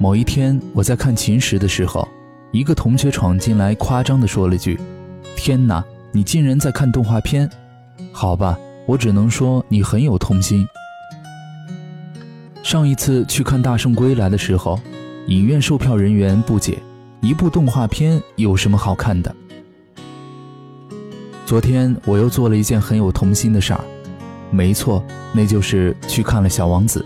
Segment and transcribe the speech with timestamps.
[0.00, 2.06] 某一天，我在看秦时的时候，
[2.52, 4.78] 一个同学闯进来，夸张地说了句
[5.34, 7.50] ：“天哪，你竟然在看动画片？”
[8.12, 10.64] 好吧，我只能说你很有童心。
[12.62, 14.78] 上一次去看《大圣归来》的时候，
[15.26, 16.78] 影院售票人员不解：
[17.20, 19.34] 一部动画片有什么好看的？
[21.44, 23.80] 昨天我又做了一件很有童心的事儿，
[24.52, 25.02] 没错，
[25.32, 27.04] 那就是去看了《小王子》。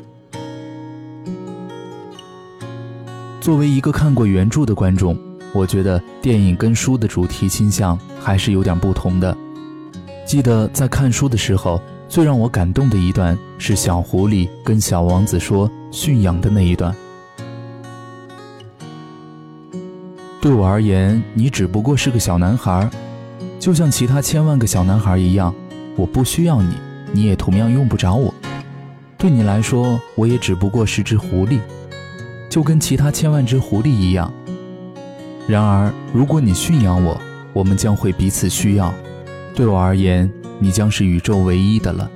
[3.43, 5.18] 作为一个看过原著的观众，
[5.52, 9.37] 我觉得电影跟书的主题倾向还是有点不同的。
[10.24, 16.95] 记得在看书的时候，最让我感动的一段是小狐狸跟小王子说驯养的那一段。
[20.40, 22.88] 对我而言，你只不过是个小男孩，
[23.59, 25.52] 就像其他千万个小男孩一样，
[25.96, 26.76] 我不需要你，
[27.10, 28.32] 你也同样用不着我。
[29.18, 31.59] 对你来说，我也只不过是只狐狸。
[32.52, 34.30] 就跟其他千万只狐狸一样。
[35.48, 37.18] 然而，如果你驯养我，
[37.54, 38.92] 我们将会彼此需要。
[39.54, 42.06] 对我而言，你将是宇宙唯一的了；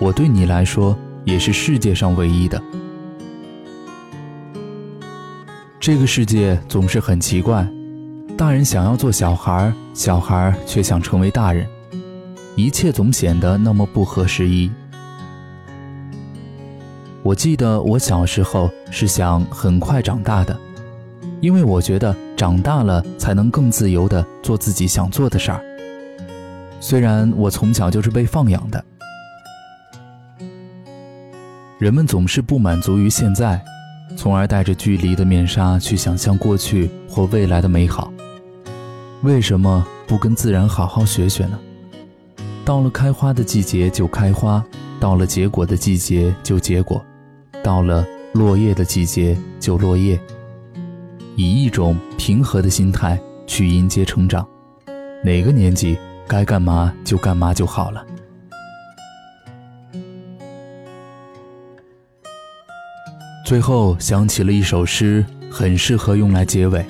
[0.00, 2.60] 我对你来说，也是世界上唯一的。
[5.78, 7.64] 这个世界总是很奇怪，
[8.36, 11.64] 大人想要做小孩，小孩却想成为大人，
[12.56, 14.68] 一切总显得那么不合时宜。
[17.22, 20.58] 我记得我小时候是想很快长大的，
[21.40, 25.60] 因为我觉得长大了才能更自由地做自己想做的事儿。
[26.80, 28.82] 虽然我从小就是被放养的，
[31.78, 33.62] 人们总是不满足于现在，
[34.16, 38.10] 从而带着距离的面纱去想象过去或未来的美好。
[39.22, 41.58] 为什么不跟自然好好学学呢？
[42.64, 44.64] 到了开花的季节就开花，
[45.00, 47.04] 到了结果的季节就结果。
[47.64, 50.18] 到了落叶的季节就落叶，
[51.36, 54.46] 以一种平和的心态去迎接成长。
[55.24, 58.06] 哪个年纪该干嘛就干嘛就好了。
[63.44, 66.86] 最后想起了一首诗，很适合用来结尾：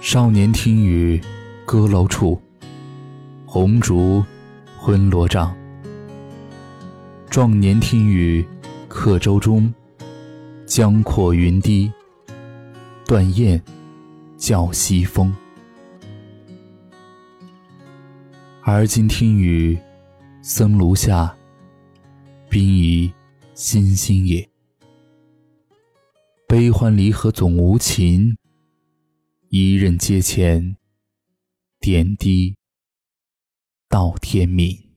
[0.00, 1.20] 少年听雨，
[1.64, 2.40] 歌楼处，
[3.46, 4.22] 红烛
[4.78, 5.56] 昏罗帐。
[7.30, 8.44] 壮年听雨，
[8.88, 9.72] 客舟中。
[10.66, 11.88] 江阔云低，
[13.06, 13.62] 断雁
[14.36, 15.32] 叫西风。
[18.62, 19.78] 而今听雨，
[20.42, 21.36] 僧庐下，
[22.48, 23.12] 冰移
[23.54, 24.48] 星星也。
[26.48, 28.36] 悲欢离合总无情，
[29.50, 30.76] 一任阶前，
[31.78, 32.56] 点滴
[33.88, 34.89] 到天明。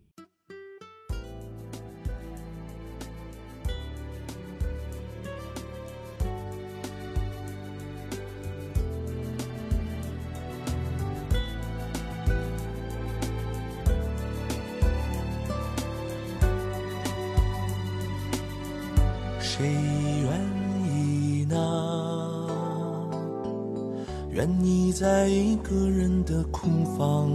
[24.34, 27.30] 愿意在一个人的空房？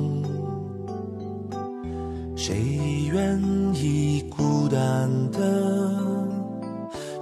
[2.35, 3.41] 谁愿
[3.73, 5.39] 意孤单的，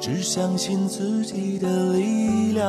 [0.01, 2.65] 只相信自己的力量？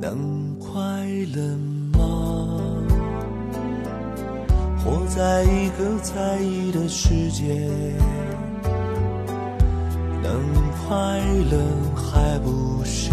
[0.00, 0.80] 能快
[1.34, 1.42] 乐
[1.92, 2.58] 吗？
[4.82, 7.70] 活在一个在意的世界。
[10.22, 10.40] 能
[10.88, 11.20] 快
[11.50, 11.58] 乐
[11.94, 13.12] 还不是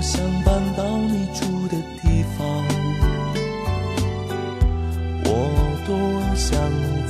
[0.00, 2.64] 想搬到你住的地方。
[5.24, 5.28] 我
[5.86, 5.96] 多。
[6.38, 6.56] 想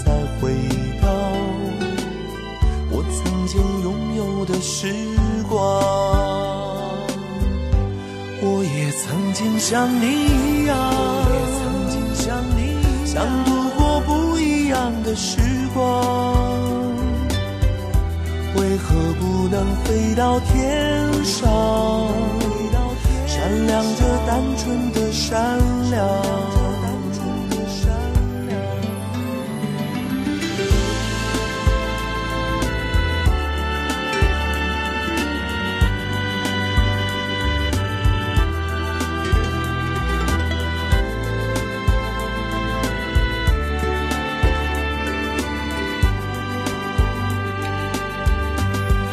[0.03, 0.55] 再回
[1.03, 1.07] 到
[2.91, 4.91] 我曾经拥有的时
[5.47, 5.55] 光。
[8.41, 15.39] 我也曾经像你一样，我也曾经像你一样想度过不一样的时
[15.75, 15.79] 光。
[18.57, 21.51] 为何不能飞到天上，
[23.49, 25.59] 闪亮着单纯的善
[25.91, 26.07] 良。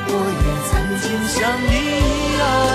[0.07, 0.11] 我
[0.41, 2.74] 也曾经像你一样。